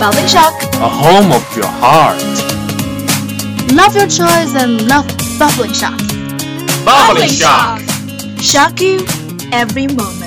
Bubbling 0.00 0.26
shock. 0.26 0.54
A 0.74 0.88
home 0.88 1.32
of 1.32 1.56
your 1.56 1.66
heart. 1.66 2.18
Love 3.72 3.94
your 3.94 4.08
choice 4.08 4.54
and 4.54 4.86
love 4.88 5.06
bubbling 5.38 5.72
shock. 5.72 5.98
Bubbling 6.84 7.28
shock. 7.28 7.80
Shock 8.40 8.80
you 8.80 9.06
every 9.52 9.86
moment. 9.86 10.23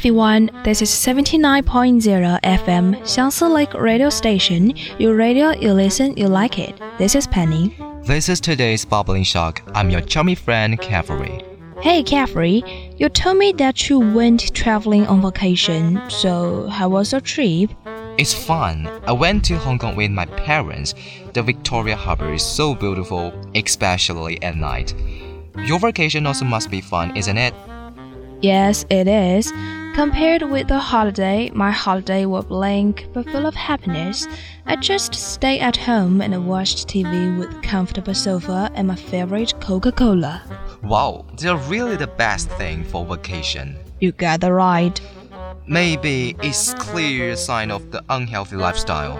Everyone, 0.00 0.50
this 0.64 0.80
is 0.80 0.88
79.0 0.88 2.40
FM 2.40 2.96
Xiangsu 3.02 3.52
Lake 3.52 3.74
Radio 3.74 4.08
Station. 4.08 4.72
Your 4.98 5.14
radio, 5.14 5.50
you 5.50 5.74
listen, 5.74 6.16
you 6.16 6.26
like 6.26 6.58
it. 6.58 6.80
This 6.96 7.14
is 7.14 7.26
Penny. 7.26 7.76
This 8.04 8.30
is 8.30 8.40
today's 8.40 8.82
Bubbling 8.86 9.24
Shock. 9.24 9.60
I'm 9.74 9.90
your 9.90 10.00
chummy 10.00 10.34
friend, 10.34 10.80
Caffery. 10.80 11.44
Hey 11.82 12.02
Caffery, 12.02 12.64
you 12.98 13.10
told 13.10 13.36
me 13.36 13.52
that 13.58 13.90
you 13.90 13.98
went 13.98 14.54
traveling 14.54 15.06
on 15.06 15.20
vacation, 15.20 16.00
so 16.08 16.66
how 16.68 16.88
was 16.88 17.12
your 17.12 17.20
trip? 17.20 17.70
It's 18.16 18.32
fun. 18.32 18.88
I 19.06 19.12
went 19.12 19.44
to 19.44 19.58
Hong 19.58 19.78
Kong 19.78 19.96
with 19.96 20.10
my 20.10 20.24
parents. 20.24 20.94
The 21.34 21.42
Victoria 21.42 21.96
Harbour 21.96 22.32
is 22.32 22.42
so 22.42 22.74
beautiful, 22.74 23.34
especially 23.54 24.42
at 24.42 24.56
night. 24.56 24.94
Your 25.66 25.78
vacation 25.78 26.24
also 26.24 26.46
must 26.46 26.70
be 26.70 26.80
fun, 26.80 27.14
isn't 27.18 27.36
it? 27.36 27.52
Yes, 28.40 28.86
it 28.88 29.06
is. 29.06 29.52
Compared 29.94 30.42
with 30.42 30.68
the 30.68 30.78
holiday, 30.78 31.50
my 31.52 31.70
holiday 31.70 32.24
was 32.24 32.44
blank 32.44 33.06
but 33.12 33.28
full 33.30 33.44
of 33.44 33.54
happiness. 33.54 34.26
I 34.66 34.76
just 34.76 35.14
stayed 35.14 35.60
at 35.60 35.76
home 35.76 36.20
and 36.22 36.46
watched 36.46 36.88
TV 36.88 37.38
with 37.38 37.62
comfortable 37.62 38.14
sofa 38.14 38.70
and 38.74 38.86
my 38.88 38.94
favorite 38.94 39.52
Coca-Cola. 39.60 40.42
Wow, 40.82 41.26
they're 41.36 41.56
really 41.56 41.96
the 41.96 42.06
best 42.06 42.48
thing 42.50 42.84
for 42.84 43.04
vacation. 43.04 43.76
You 43.98 44.12
got 44.12 44.40
the 44.40 44.52
right. 44.52 44.98
Maybe 45.66 46.36
it's 46.42 46.72
clear 46.74 47.36
sign 47.36 47.70
of 47.70 47.90
the 47.90 48.02
unhealthy 48.08 48.56
lifestyle. 48.56 49.16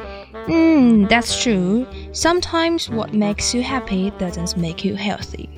Hmm, 0.47 1.05
that's 1.07 1.43
true. 1.43 1.87
Sometimes 2.13 2.89
what 2.89 3.13
makes 3.13 3.53
you 3.55 3.63
happy 3.63 4.11
doesn't 4.19 4.57
make 4.57 4.85
you 4.85 4.95
healthy. 4.95 5.51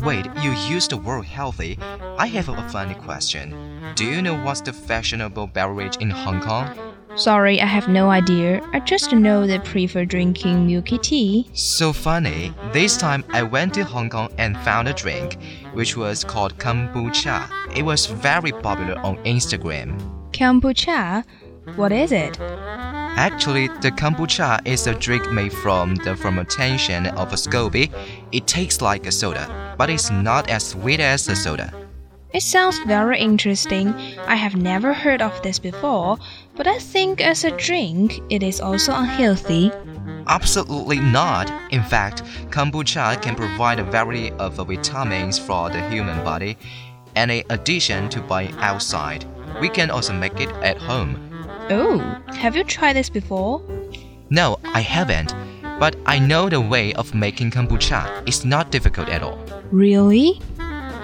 Wait, 0.00 0.26
you 0.42 0.52
used 0.52 0.90
the 0.90 0.96
word 0.96 1.24
healthy. 1.24 1.78
I 2.18 2.26
have 2.26 2.48
a 2.48 2.68
funny 2.68 2.94
question. 2.94 3.54
Do 3.94 4.04
you 4.04 4.20
know 4.22 4.34
what's 4.42 4.60
the 4.60 4.72
fashionable 4.72 5.48
beverage 5.48 5.96
in 5.98 6.10
Hong 6.10 6.40
Kong? 6.40 6.76
Sorry, 7.16 7.60
I 7.60 7.66
have 7.66 7.86
no 7.86 8.10
idea. 8.10 8.60
I 8.72 8.80
just 8.80 9.12
know 9.12 9.46
they 9.46 9.60
prefer 9.60 10.04
drinking 10.04 10.66
milky 10.66 10.98
tea. 10.98 11.48
So 11.52 11.92
funny. 11.92 12.52
This 12.72 12.96
time 12.96 13.24
I 13.30 13.44
went 13.44 13.74
to 13.74 13.84
Hong 13.84 14.10
Kong 14.10 14.32
and 14.36 14.58
found 14.58 14.88
a 14.88 14.92
drink, 14.92 15.38
which 15.74 15.96
was 15.96 16.24
called 16.24 16.58
kombucha. 16.58 17.48
It 17.76 17.82
was 17.82 18.06
very 18.06 18.50
popular 18.50 18.98
on 18.98 19.18
Instagram. 19.18 19.96
Kombucha? 20.32 21.24
What 21.76 21.92
is 21.92 22.10
it? 22.10 22.38
Actually, 23.16 23.68
the 23.80 23.92
kombucha 23.92 24.60
is 24.66 24.88
a 24.88 24.94
drink 24.94 25.30
made 25.30 25.52
from 25.52 25.94
the 25.94 26.16
fermentation 26.16 27.06
of 27.06 27.32
a 27.32 27.36
SCOBY. 27.36 27.92
It 28.32 28.48
tastes 28.48 28.82
like 28.82 29.06
a 29.06 29.12
soda, 29.12 29.46
but 29.76 29.90
it's 29.90 30.10
not 30.10 30.48
as 30.50 30.68
sweet 30.68 31.00
as 31.00 31.28
a 31.28 31.36
soda. 31.36 31.72
It 32.32 32.42
sounds 32.42 32.78
very 32.80 33.20
interesting. 33.20 33.94
I 34.26 34.34
have 34.34 34.56
never 34.56 34.92
heard 34.92 35.22
of 35.22 35.40
this 35.42 35.60
before, 35.60 36.18
but 36.56 36.66
I 36.66 36.78
think 36.78 37.20
as 37.20 37.44
a 37.44 37.56
drink, 37.56 38.20
it 38.28 38.42
is 38.42 38.60
also 38.60 38.92
unhealthy. 38.92 39.70
Absolutely 40.26 40.98
not. 40.98 41.52
In 41.70 41.82
fact, 41.82 42.24
kombucha 42.50 43.22
can 43.22 43.36
provide 43.36 43.78
a 43.78 43.84
variety 43.84 44.32
of 44.32 44.56
vitamins 44.56 45.38
for 45.38 45.70
the 45.70 45.88
human 45.90 46.24
body, 46.24 46.58
and 47.14 47.30
in 47.30 47.44
addition 47.50 48.08
to 48.08 48.20
buying 48.20 48.54
outside, 48.58 49.24
we 49.60 49.68
can 49.68 49.90
also 49.90 50.12
make 50.12 50.40
it 50.40 50.50
at 50.62 50.78
home. 50.78 51.16
Oh, 51.70 52.00
have 52.34 52.56
you 52.56 52.64
tried 52.64 52.94
this 52.94 53.08
before? 53.08 53.62
No, 54.30 54.58
I 54.64 54.80
haven't, 54.80 55.34
but 55.78 55.96
I 56.06 56.18
know 56.18 56.48
the 56.48 56.60
way 56.60 56.92
of 56.94 57.14
making 57.14 57.50
kombucha. 57.50 58.26
It's 58.26 58.44
not 58.44 58.70
difficult 58.70 59.08
at 59.08 59.22
all. 59.22 59.38
Really? 59.70 60.40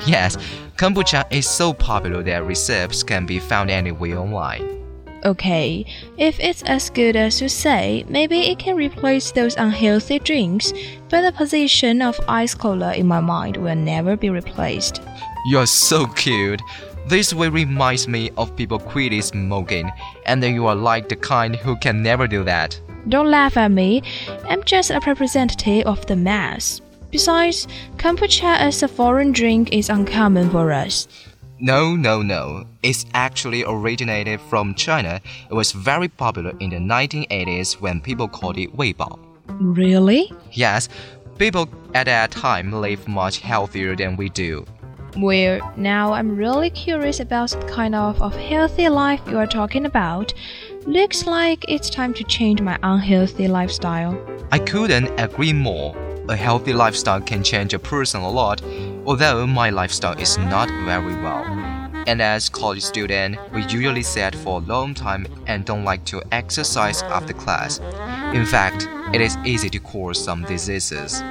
Yes, 0.06 0.36
kombucha 0.76 1.30
is 1.30 1.46
so 1.48 1.72
popular 1.72 2.22
that 2.22 2.44
recipes 2.44 3.02
can 3.02 3.26
be 3.26 3.38
found 3.38 3.70
anywhere 3.70 4.18
online. 4.18 4.80
Okay, 5.22 5.84
if 6.16 6.40
it's 6.40 6.62
as 6.62 6.88
good 6.88 7.14
as 7.14 7.42
you 7.42 7.48
say, 7.50 8.06
maybe 8.08 8.40
it 8.40 8.58
can 8.58 8.74
replace 8.74 9.32
those 9.32 9.54
unhealthy 9.56 10.18
drinks, 10.18 10.72
but 11.10 11.20
the 11.20 11.32
position 11.32 12.00
of 12.00 12.18
ice 12.26 12.54
cola 12.54 12.94
in 12.94 13.06
my 13.06 13.20
mind 13.20 13.58
will 13.58 13.76
never 13.76 14.16
be 14.16 14.30
replaced. 14.30 15.02
You're 15.46 15.66
so 15.66 16.06
cute. 16.06 16.62
This 17.06 17.34
way 17.34 17.48
reminds 17.48 18.08
me 18.08 18.30
of 18.38 18.56
people 18.56 18.78
quitting 18.78 19.20
smoking, 19.20 19.90
and 20.24 20.42
then 20.42 20.54
you 20.54 20.66
are 20.66 20.74
like 20.74 21.10
the 21.10 21.16
kind 21.16 21.54
who 21.54 21.76
can 21.76 22.02
never 22.02 22.26
do 22.26 22.42
that. 22.44 22.80
Don't 23.08 23.30
laugh 23.30 23.56
at 23.56 23.70
me, 23.70 24.02
I'm 24.48 24.62
just 24.64 24.90
a 24.90 25.00
representative 25.06 25.86
of 25.86 26.06
the 26.06 26.16
mass. 26.16 26.80
Besides, 27.10 27.66
kombucha 27.96 28.56
as 28.58 28.82
a 28.82 28.88
foreign 28.88 29.32
drink 29.32 29.72
is 29.72 29.88
uncommon 29.88 30.50
for 30.50 30.70
us. 30.70 31.08
No, 31.58 31.94
no, 31.94 32.22
no. 32.22 32.64
It's 32.82 33.04
actually 33.12 33.64
originated 33.64 34.40
from 34.40 34.74
China. 34.74 35.20
It 35.50 35.54
was 35.54 35.72
very 35.72 36.08
popular 36.08 36.52
in 36.60 36.70
the 36.70 36.76
1980s 36.76 37.80
when 37.80 38.00
people 38.00 38.28
called 38.28 38.56
it 38.56 38.74
Weibao. 38.76 39.18
Really? 39.46 40.32
Yes, 40.52 40.88
people 41.36 41.68
at 41.94 42.04
that 42.04 42.30
time 42.30 42.72
lived 42.72 43.08
much 43.08 43.40
healthier 43.40 43.94
than 43.96 44.16
we 44.16 44.28
do. 44.30 44.64
Well, 45.16 45.60
now 45.76 46.12
I'm 46.12 46.36
really 46.36 46.70
curious 46.70 47.18
about 47.18 47.50
the 47.50 47.58
kind 47.66 47.94
of, 47.94 48.22
of 48.22 48.34
healthy 48.34 48.88
life 48.88 49.20
you 49.26 49.36
are 49.38 49.46
talking 49.46 49.84
about. 49.84 50.32
Looks 50.86 51.26
like 51.26 51.66
it's 51.68 51.90
time 51.90 52.14
to 52.14 52.24
change 52.24 52.62
my 52.62 52.78
unhealthy 52.82 53.48
lifestyle. 53.48 54.18
I 54.50 54.58
couldn't 54.58 55.10
agree 55.20 55.52
more. 55.52 55.94
A 56.30 56.34
healthy 56.34 56.72
lifestyle 56.72 57.20
can 57.20 57.44
change 57.44 57.74
a 57.74 57.78
person 57.78 58.22
a 58.22 58.30
lot, 58.30 58.62
although 59.04 59.46
my 59.46 59.68
lifestyle 59.68 60.18
is 60.18 60.38
not 60.38 60.70
very 60.86 61.14
well. 61.16 61.44
And 62.06 62.22
as 62.22 62.48
college 62.48 62.82
student, 62.82 63.36
we 63.52 63.62
usually 63.66 64.02
sit 64.02 64.34
for 64.34 64.62
a 64.62 64.64
long 64.64 64.94
time 64.94 65.26
and 65.46 65.66
don't 65.66 65.84
like 65.84 66.06
to 66.06 66.22
exercise 66.32 67.02
after 67.02 67.34
class. 67.34 67.78
In 68.32 68.46
fact, 68.46 68.88
it 69.12 69.20
is 69.20 69.36
easy 69.44 69.68
to 69.68 69.78
cause 69.80 70.22
some 70.24 70.44
diseases. 70.44 71.22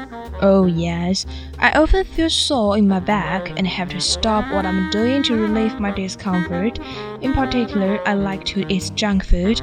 Oh, 0.41 0.65
yes. 0.65 1.25
I 1.57 1.71
often 1.71 2.05
feel 2.05 2.29
sore 2.29 2.77
in 2.77 2.87
my 2.87 2.99
back 2.99 3.49
and 3.57 3.67
have 3.67 3.89
to 3.89 3.99
stop 3.99 4.49
what 4.53 4.65
I'm 4.65 4.89
doing 4.89 5.21
to 5.23 5.35
relieve 5.35 5.79
my 5.79 5.91
discomfort. 5.91 6.79
In 7.21 7.33
particular, 7.33 7.99
I 8.07 8.13
like 8.13 8.45
to 8.45 8.65
eat 8.71 8.91
junk 8.95 9.25
food, 9.25 9.59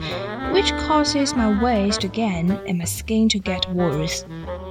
which 0.52 0.70
causes 0.86 1.34
my 1.34 1.62
waist 1.62 2.02
to 2.02 2.08
gain 2.08 2.50
and 2.50 2.78
my 2.78 2.84
skin 2.84 3.28
to 3.30 3.38
get 3.38 3.68
worse. 3.72 4.24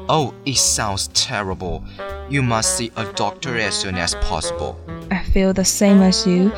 Oh, 0.08 0.34
it 0.46 0.58
sounds 0.58 1.08
terrible. 1.10 1.84
You 2.30 2.44
must 2.44 2.78
see 2.78 2.92
a 2.96 3.06
doctor 3.14 3.58
as 3.58 3.74
soon 3.76 3.96
as 3.96 4.14
possible. 4.16 4.80
I 5.10 5.24
feel 5.24 5.54
the 5.54 5.66
same 5.66 6.02
as 6.02 6.28
you, 6.28 6.52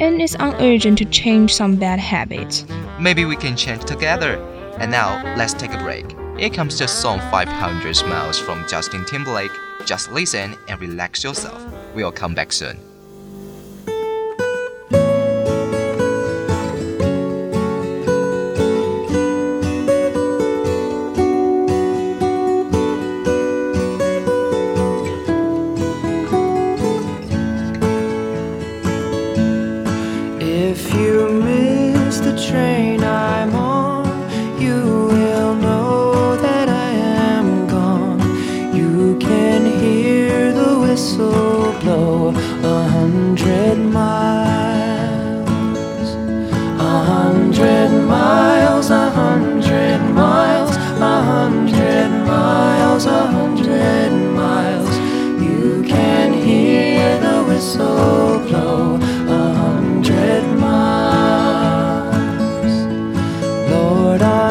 and 0.00 0.20
it's 0.22 0.36
urgent 0.40 0.98
to 0.98 1.04
change 1.04 1.54
some 1.54 1.76
bad 1.76 1.98
habits. 1.98 2.64
Maybe 2.98 3.24
we 3.26 3.36
can 3.36 3.56
change 3.56 3.84
together. 3.84 4.36
And 4.78 4.90
now, 4.90 5.22
let's 5.36 5.54
take 5.54 5.72
a 5.72 5.78
break. 5.78 6.23
Here 6.36 6.50
comes 6.50 6.76
the 6.76 6.88
song 6.88 7.20
500 7.30 8.06
Miles 8.08 8.40
from 8.40 8.66
Justin 8.66 9.04
Timberlake. 9.04 9.52
Just 9.84 10.10
listen 10.10 10.56
and 10.66 10.80
relax 10.80 11.22
yourself. 11.22 11.64
We'll 11.94 12.10
come 12.10 12.34
back 12.34 12.52
soon. 12.52 12.76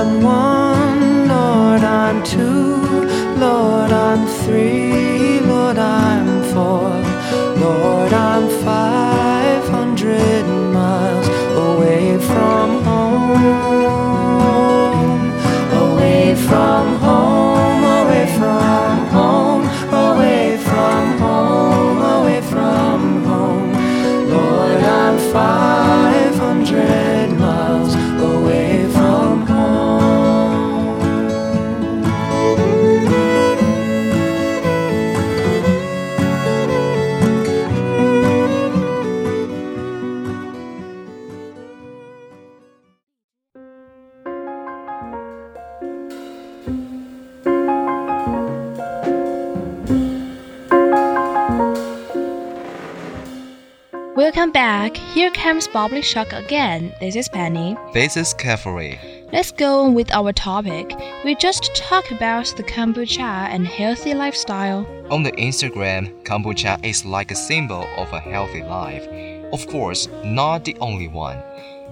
I'm 0.06 0.22
one, 0.22 1.30
Lord, 1.30 1.82
I'm 1.82 2.22
two, 2.26 3.08
Lord, 3.40 3.90
I'm 3.90 4.28
three, 4.44 5.40
Lord, 5.40 5.78
I'm 5.78 6.44
four. 6.54 7.03
Welcome 54.36 54.52
back. 54.52 54.98
Here 54.98 55.30
comes 55.30 55.68
Bubbly 55.68 56.02
Shock 56.02 56.34
again. 56.34 56.92
This 57.00 57.16
is 57.16 57.30
Penny. 57.30 57.78
This 57.94 58.18
is 58.18 58.34
Caffery. 58.34 58.98
Let's 59.32 59.52
go 59.52 59.82
on 59.82 59.94
with 59.94 60.12
our 60.12 60.34
topic. 60.34 60.92
We 61.24 61.36
just 61.36 61.76
talked 61.76 62.12
about 62.12 62.52
the 62.58 62.64
kombucha 62.64 63.22
and 63.22 63.68
healthy 63.68 64.16
lifestyle. 64.16 64.88
On 65.12 65.22
the 65.22 65.34
Instagram, 65.34 66.24
kombucha 66.24 66.84
is 66.84 67.06
like 67.06 67.30
a 67.30 67.36
symbol 67.36 67.86
of 67.96 68.12
a 68.12 68.20
healthy 68.20 68.64
life. 68.64 69.08
Of 69.54 69.68
course, 69.68 70.08
not 70.24 70.66
the 70.66 70.76
only 70.80 71.10
one. 71.10 71.38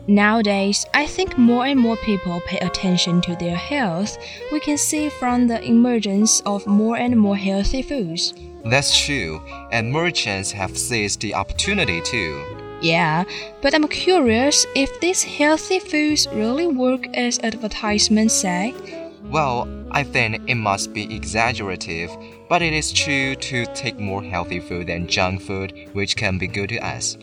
Nowadays, 0.07 0.83
I 0.95 1.05
think 1.05 1.38
more 1.38 1.67
and 1.67 1.79
more 1.79 1.97
people 1.97 2.41
pay 2.47 2.57
attention 2.57 3.21
to 3.21 3.35
their 3.35 3.55
health. 3.55 4.17
We 4.51 4.59
can 4.61 4.79
see 4.79 5.09
from 5.09 5.45
the 5.45 5.63
emergence 5.63 6.41
of 6.47 6.65
more 6.65 6.97
and 6.97 7.15
more 7.15 7.38
healthy 7.38 7.83
foods. 7.83 8.33
That's 8.66 8.98
true, 9.06 9.42
and 9.72 9.92
merchants 9.92 10.52
have 10.52 10.78
seized 10.78 11.22
the 11.22 11.34
opportunity 11.34 12.02
too. 12.02 12.44
Yeah, 12.81 13.25
but 13.62 13.74
I'm 13.74 13.88
curious 13.88 14.66
if 14.75 15.00
these 15.00 15.24
healthy 15.24 15.80
foods 15.80 16.28
really 16.34 16.68
work 16.68 17.08
as 17.16 17.40
advertisements 17.40 18.34
say. 18.34 18.74
Well, 19.30 19.68
I 19.92 20.04
think 20.04 20.50
it 20.50 20.56
must 20.56 20.94
be 20.94 21.16
exaggerative, 21.16 22.10
but 22.50 22.62
it 22.62 22.74
is 22.74 22.92
true 22.92 23.36
to 23.36 23.66
take 23.68 24.00
more 24.00 24.24
healthy 24.24 24.60
food 24.60 24.88
than 24.88 25.08
junk 25.08 25.42
food, 25.42 25.90
which 25.94 26.16
can 26.16 26.38
be 26.38 26.48
good 26.48 26.69
to 26.69 26.80
us. 26.80 27.18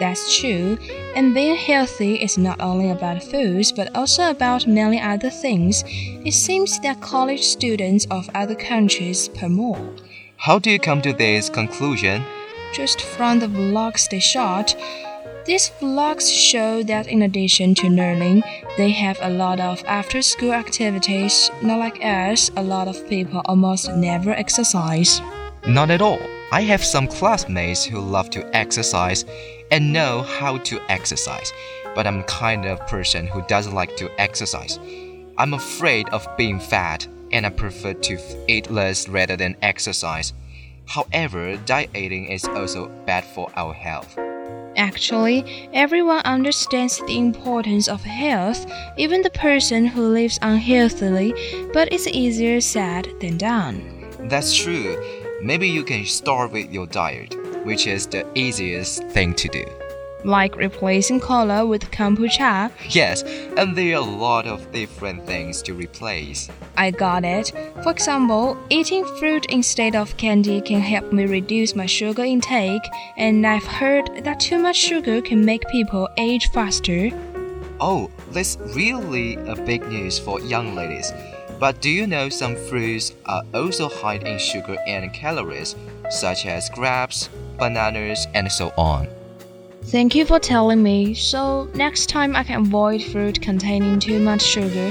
That's 0.00 0.36
true, 0.36 0.78
and 1.14 1.34
being 1.34 1.56
healthy 1.56 2.16
is 2.16 2.38
not 2.38 2.60
only 2.60 2.90
about 2.90 3.22
foods 3.22 3.70
but 3.70 3.94
also 3.94 4.30
about 4.30 4.66
many 4.66 5.00
other 5.00 5.30
things. 5.30 5.84
It 5.86 6.32
seems 6.32 6.80
that 6.80 7.00
college 7.00 7.44
students 7.44 8.06
of 8.10 8.28
other 8.34 8.54
countries 8.54 9.28
promote. 9.28 10.02
How 10.42 10.58
do 10.58 10.72
you 10.72 10.80
come 10.80 11.00
to 11.02 11.12
this 11.12 11.48
conclusion? 11.48 12.24
Just 12.72 13.00
from 13.00 13.38
the 13.38 13.46
vlogs 13.46 14.10
they 14.10 14.18
shot, 14.18 14.74
these 15.46 15.70
vlogs 15.78 16.28
show 16.28 16.82
that 16.82 17.06
in 17.06 17.22
addition 17.22 17.76
to 17.76 17.88
learning, 17.88 18.42
they 18.76 18.90
have 18.90 19.20
a 19.22 19.30
lot 19.30 19.60
of 19.60 19.84
after 19.86 20.20
school 20.20 20.52
activities. 20.52 21.48
Not 21.62 21.78
like 21.78 22.04
us, 22.04 22.50
a 22.56 22.62
lot 22.64 22.88
of 22.88 23.08
people 23.08 23.40
almost 23.44 23.92
never 23.92 24.32
exercise. 24.32 25.20
Not 25.68 25.92
at 25.92 26.02
all. 26.02 26.18
I 26.50 26.62
have 26.62 26.82
some 26.82 27.06
classmates 27.06 27.84
who 27.84 28.00
love 28.00 28.28
to 28.30 28.44
exercise 28.56 29.24
and 29.70 29.92
know 29.92 30.22
how 30.22 30.58
to 30.58 30.80
exercise, 30.88 31.52
but 31.94 32.04
I'm 32.04 32.24
kind 32.24 32.64
of 32.64 32.84
person 32.88 33.28
who 33.28 33.42
doesn't 33.42 33.76
like 33.76 33.96
to 33.98 34.10
exercise. 34.20 34.80
I'm 35.38 35.54
afraid 35.54 36.08
of 36.08 36.26
being 36.36 36.58
fat 36.58 37.06
and 37.32 37.46
I 37.46 37.50
prefer 37.50 37.94
to 37.94 38.18
eat 38.48 38.70
less 38.70 39.08
rather 39.08 39.36
than 39.36 39.56
exercise. 39.62 40.32
However, 40.86 41.56
dieting 41.56 42.26
is 42.26 42.44
also 42.44 42.88
bad 43.06 43.24
for 43.24 43.50
our 43.56 43.72
health. 43.72 44.18
Actually, 44.76 45.68
everyone 45.74 46.22
understands 46.24 46.98
the 47.06 47.18
importance 47.18 47.88
of 47.88 48.02
health, 48.02 48.66
even 48.96 49.22
the 49.22 49.30
person 49.30 49.84
who 49.86 50.08
lives 50.08 50.38
unhealthily, 50.42 51.34
but 51.72 51.92
it's 51.92 52.06
easier 52.06 52.60
said 52.60 53.08
than 53.20 53.36
done. 53.36 54.08
That's 54.28 54.54
true. 54.54 54.96
Maybe 55.42 55.68
you 55.68 55.84
can 55.84 56.06
start 56.06 56.52
with 56.52 56.70
your 56.72 56.86
diet, 56.86 57.36
which 57.64 57.86
is 57.86 58.06
the 58.06 58.26
easiest 58.34 59.04
thing 59.08 59.34
to 59.34 59.48
do. 59.48 59.64
Like 60.24 60.56
replacing 60.56 61.20
cola 61.20 61.66
with 61.66 61.90
kombucha. 61.90 62.70
Yes, 62.88 63.22
and 63.56 63.76
there 63.76 63.96
are 63.96 64.06
a 64.06 64.10
lot 64.10 64.46
of 64.46 64.70
different 64.72 65.26
things 65.26 65.62
to 65.62 65.74
replace. 65.74 66.48
I 66.76 66.90
got 66.90 67.24
it. 67.24 67.52
For 67.82 67.90
example, 67.90 68.56
eating 68.70 69.04
fruit 69.18 69.46
instead 69.46 69.96
of 69.96 70.16
candy 70.16 70.60
can 70.60 70.80
help 70.80 71.12
me 71.12 71.26
reduce 71.26 71.74
my 71.74 71.86
sugar 71.86 72.22
intake, 72.22 72.86
and 73.16 73.46
I've 73.46 73.66
heard 73.66 74.24
that 74.24 74.38
too 74.38 74.58
much 74.58 74.76
sugar 74.76 75.20
can 75.20 75.44
make 75.44 75.66
people 75.68 76.08
age 76.16 76.48
faster. 76.50 77.10
Oh, 77.80 78.08
that's 78.30 78.56
really 78.76 79.34
a 79.34 79.56
big 79.56 79.86
news 79.88 80.18
for 80.18 80.40
young 80.40 80.76
ladies. 80.76 81.12
But 81.58 81.80
do 81.80 81.90
you 81.90 82.06
know 82.06 82.28
some 82.28 82.56
fruits 82.56 83.12
are 83.26 83.42
also 83.54 83.88
high 83.88 84.16
in 84.16 84.38
sugar 84.38 84.76
and 84.86 85.12
calories, 85.12 85.74
such 86.10 86.46
as 86.46 86.70
grapes, 86.70 87.28
bananas, 87.58 88.26
and 88.34 88.50
so 88.50 88.72
on? 88.76 89.08
Thank 89.92 90.14
you 90.14 90.24
for 90.24 90.38
telling 90.38 90.82
me. 90.82 91.12
So, 91.12 91.68
next 91.74 92.08
time 92.08 92.34
I 92.34 92.44
can 92.44 92.62
avoid 92.62 93.02
fruit 93.02 93.42
containing 93.42 94.00
too 94.00 94.20
much 94.20 94.40
sugar. 94.40 94.90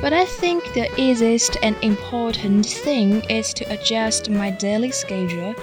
But 0.00 0.12
I 0.12 0.24
think 0.24 0.64
the 0.74 0.90
easiest 1.00 1.56
and 1.62 1.76
important 1.82 2.66
thing 2.66 3.20
is 3.30 3.54
to 3.54 3.72
adjust 3.72 4.28
my 4.28 4.50
daily 4.50 4.90
schedule. 4.90 5.54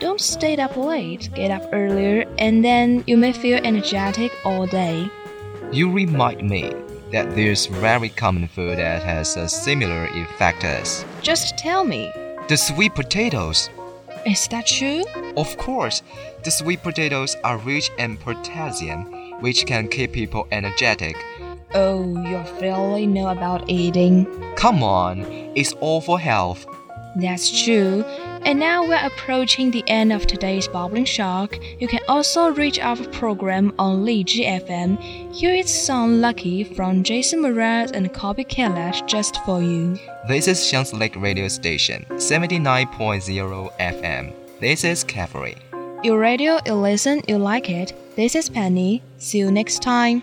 Don't 0.00 0.20
stay 0.20 0.56
up 0.56 0.76
late, 0.76 1.30
get 1.36 1.52
up 1.52 1.70
earlier, 1.72 2.24
and 2.36 2.64
then 2.64 3.04
you 3.06 3.16
may 3.16 3.32
feel 3.32 3.60
energetic 3.62 4.32
all 4.44 4.66
day. 4.66 5.08
You 5.70 5.92
remind 5.92 6.42
me 6.42 6.72
that 7.12 7.36
there's 7.36 7.66
very 7.66 8.08
common 8.08 8.48
food 8.48 8.78
that 8.78 9.04
has 9.04 9.36
a 9.36 9.48
similar 9.48 10.06
effect 10.06 10.64
as 10.64 11.04
Just 11.20 11.56
tell 11.58 11.84
me, 11.84 12.10
the 12.48 12.56
sweet 12.56 12.96
potatoes. 12.96 13.70
Is 14.26 14.48
that 14.48 14.66
true? 14.66 15.04
Of 15.36 15.56
course, 15.58 16.02
the 16.44 16.50
sweet 16.50 16.82
potatoes 16.82 17.36
are 17.44 17.58
rich 17.58 17.90
in 17.98 18.16
potassium, 18.16 19.40
which 19.40 19.66
can 19.66 19.88
keep 19.88 20.12
people 20.12 20.46
energetic. 20.52 21.16
Oh, 21.74 22.04
you 22.28 22.42
really 22.60 23.06
know 23.06 23.28
about 23.28 23.68
eating. 23.68 24.26
Come 24.56 24.82
on, 24.82 25.22
it's 25.54 25.72
all 25.74 26.00
for 26.00 26.18
health. 26.18 26.66
That's 27.16 27.64
true. 27.64 28.04
And 28.44 28.58
now 28.58 28.84
we're 28.84 29.06
approaching 29.06 29.70
the 29.70 29.84
end 29.86 30.12
of 30.12 30.26
today's 30.26 30.66
Bubbling 30.66 31.04
Shock. 31.04 31.58
You 31.80 31.86
can 31.86 32.00
also 32.08 32.48
reach 32.52 32.80
our 32.80 32.96
program 33.12 33.72
on 33.78 34.04
Lizhi 34.04 34.44
FM. 34.44 35.00
Here 35.32 35.54
is 35.54 35.70
song 35.70 36.20
Lucky 36.20 36.64
from 36.64 37.04
Jason 37.04 37.40
Mraz 37.40 37.92
and 37.92 38.12
Colbie 38.12 38.46
Caillat 38.46 39.06
just 39.06 39.36
for 39.44 39.62
you. 39.62 39.96
This 40.26 40.48
is 40.48 40.66
Shanks 40.66 40.92
Lake 40.92 41.14
Radio 41.16 41.46
Station, 41.46 42.04
79.0 42.10 43.78
FM. 43.78 44.32
This 44.58 44.82
is 44.82 45.04
Caffery. 45.04 45.56
Your 46.02 46.18
radio, 46.18 46.58
you 46.66 46.74
listen, 46.74 47.22
you 47.28 47.38
like 47.38 47.70
it. 47.70 47.92
This 48.16 48.34
is 48.34 48.48
Penny. 48.48 49.02
See 49.18 49.38
you 49.38 49.52
next 49.52 49.82
time. 49.82 50.22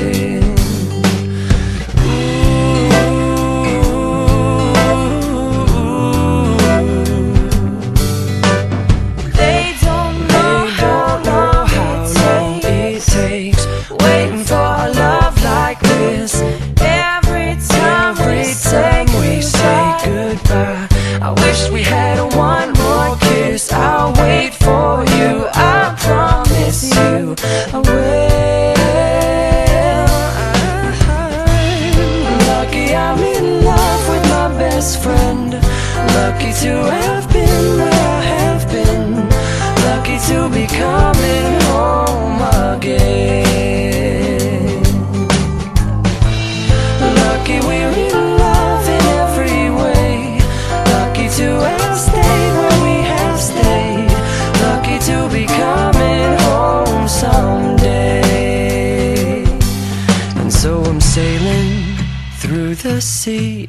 Someday. 63.21 63.60